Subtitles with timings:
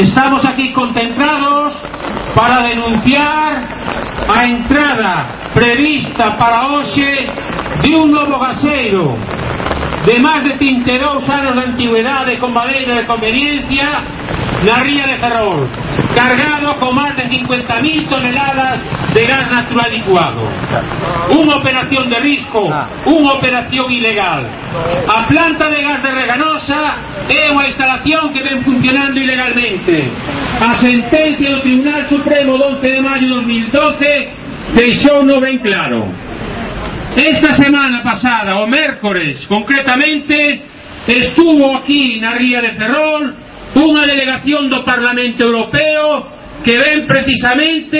[0.00, 1.74] Estamos aquí concentrados
[2.34, 3.60] para denunciar
[4.34, 7.26] a entrada prevista para hoxe
[7.82, 9.18] de un novo gaseiro
[10.06, 13.86] de máis de 32 anos de antigüedade con madeira de conveniencia
[14.64, 15.68] na ría de Ferrol
[16.14, 18.80] cargado con máis de 50.000 toneladas
[19.14, 20.42] de gas natural licuado.
[21.36, 24.48] Unha operación de risco unha operación ilegal.
[25.06, 26.80] A planta de gas de Reganosa
[27.28, 30.08] é unha instalación que ven funcionando ilegalmente.
[30.60, 33.34] A sentencia do Tribunal Supremo do 11 de maio de
[33.68, 36.08] 2012 deixou no ben claro
[37.16, 40.62] Esta semana pasada, o mércores, concretamente,
[41.08, 43.34] estuvo aquí na Ría de Ferrol
[43.74, 47.98] unha delegación do Parlamento Europeo que ven precisamente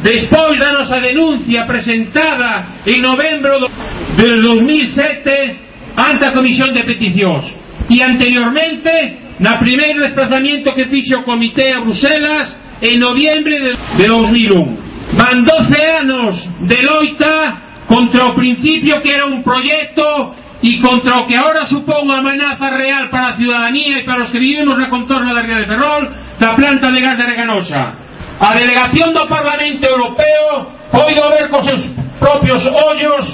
[0.00, 3.68] despois da nosa denuncia presentada en novembro
[4.16, 7.44] del 2007 ante a Comisión de Peticións
[7.88, 12.48] e anteriormente na primeiro desplazamiento que fixe o Comité a Bruselas
[12.80, 16.32] en noviembre de 2001 van 12 anos
[16.68, 22.04] de loita contra o principio que era un proyecto y contra o que ahora supón
[22.04, 25.64] unha amenaza real para a ciudadanía e para os que vivimos na contorna da Ría
[25.64, 26.04] de Ferrol
[26.36, 27.82] da planta de gas de Reganosa.
[28.38, 30.48] A delegación do Parlamento Europeo
[30.92, 31.82] poido ver cos seus
[32.20, 33.24] propios ollos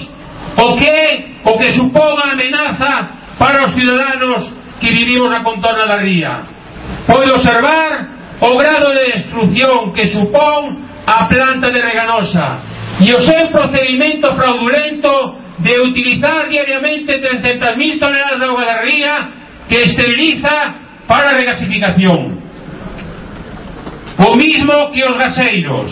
[0.63, 1.01] o que
[1.45, 2.93] o que supón a amenaza
[3.41, 6.47] para os ciudadanos que vivimos na contorna da ría.
[7.11, 13.51] Poido observar o grado de destrucción que supón a planta de Reganosa E o seu
[13.51, 15.11] procedimento fraudulento
[15.59, 19.15] de utilizar diariamente 300.000 toneladas de agua da ría
[19.69, 20.75] que esteriliza
[21.07, 22.43] para a regasificación.
[24.19, 25.91] O mismo que os gaseiros.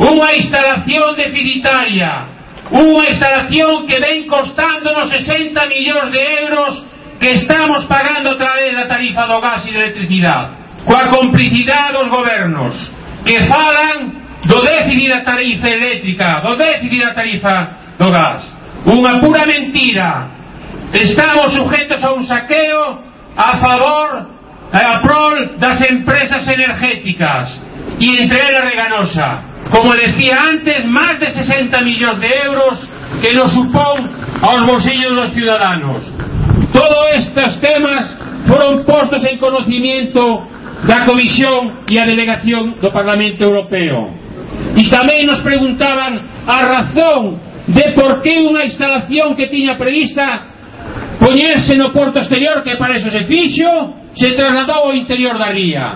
[0.00, 2.24] Unha instalación deficitaria,
[2.72, 6.72] unha instalación que ven costándonos 60 millóns de euros
[7.20, 12.08] que estamos pagando a través da tarifa do gas e da electricidade coa complicidade dos
[12.08, 12.72] gobernos
[13.26, 17.54] que falan do déficit da tarifa eléctrica, do déficit da tarifa
[17.98, 18.42] do gas.
[18.86, 20.40] Unha pura mentira.
[20.92, 23.04] Estamos sujetos a un saqueo
[23.36, 24.08] a favor
[24.72, 27.46] e a prol das empresas energéticas
[28.00, 29.50] e entre elas Reganosa.
[29.70, 32.74] Como decía antes, máis de 60 millóns de euros
[33.22, 34.08] que nos supón
[34.42, 36.02] aos bolsillos dos ciudadanos.
[36.72, 38.16] Todos estes temas
[38.48, 40.48] foron postos en conocimiento
[40.88, 44.19] da Comisión e a Delegación do Parlamento Europeo.
[44.76, 47.38] E tamén nos preguntaban a razón
[47.70, 50.50] de por que unha instalación que tiña prevista
[51.20, 55.86] poñerse no porto exterior, que para eso se fixo, se trasladou ao interior da ría.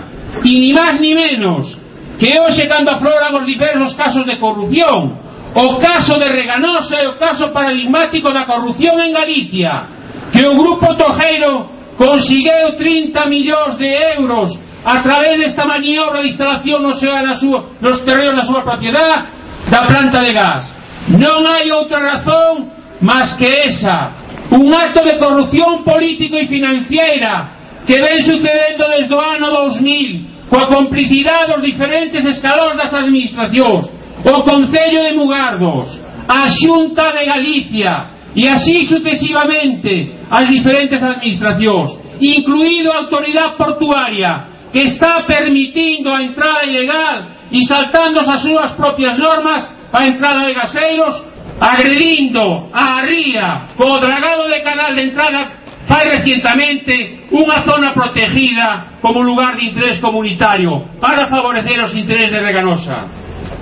[0.45, 1.75] E ni máis ni menos
[2.19, 5.19] que hoxe cando afloran os diversos casos de corrupción,
[5.55, 9.87] o caso de Reganosa e o caso paradigmático da corrupción en Galicia,
[10.31, 13.89] que o Grupo Tojeiro conseguiu 30 millóns de
[14.19, 14.51] euros
[14.85, 19.33] a través desta maniobra de instalación no sea na súa, nos terreos da súa propiedade
[19.73, 20.63] da planta de gas.
[21.09, 22.69] Non hai outra razón
[23.01, 24.13] máis que esa.
[24.53, 30.69] Un acto de corrupción político e financiera que ven sucedendo desde o ano 2000 coa
[30.69, 33.89] complicidade dos diferentes escalóns das administracións,
[34.21, 35.89] o Concello de Mugardos,
[36.29, 44.83] a Xunta de Galicia e así sucesivamente as diferentes administracións, incluído a autoridade portuaria, que
[44.83, 49.63] está permitindo a entrada ilegal e saltándose as súas propias normas
[49.93, 51.15] a entrada de gaseiros,
[51.61, 59.23] agredindo a ría co dragado de canal de entrada fai recientemente unha zona protegida como
[59.23, 63.07] lugar de interés comunitario para favorecer os intereses de Reganosa.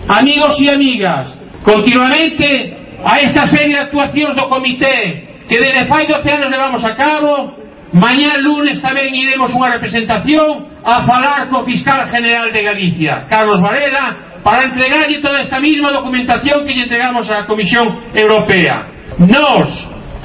[0.10, 1.30] Amigos e amigas,
[1.62, 2.50] continuamente
[3.06, 7.54] a esta serie de actuacións do comité que desde fai 12 anos levamos a cabo,
[7.94, 14.42] Mañá lunes tamén iremos unha representación a falar co Fiscal General de Galicia, Carlos Varela,
[14.42, 18.90] para entregarlle toda esta mesma documentación que lle entregamos á Comisión Europea.
[19.22, 19.70] Nos,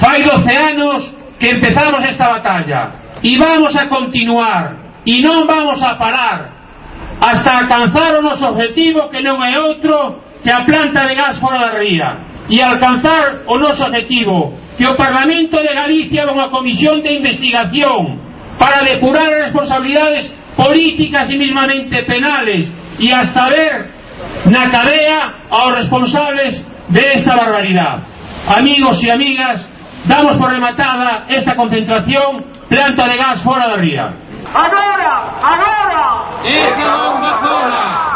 [0.01, 0.99] fai 12 anos
[1.37, 6.57] que empezamos esta batalla e vamos a continuar e non vamos a parar
[7.21, 11.69] hasta alcanzar o noso objetivo que non é outro que a planta de gas fora
[11.69, 17.03] da ría e alcanzar o noso objetivo que o Parlamento de Galicia haga unha comisión
[17.03, 18.23] de investigación
[18.63, 22.71] para depurar as responsabilidades políticas e mismamente penales
[23.03, 23.91] e hasta ver
[24.47, 26.63] na cadea aos responsables
[26.95, 28.07] de esta barbaridade.
[28.55, 29.67] Amigos e amigas,
[30.07, 34.15] damos por rematada esta concentración planta de gas fora da ría.
[34.47, 35.13] Agora!
[35.43, 36.03] Agora!
[36.47, 38.08] Esa bomba sola!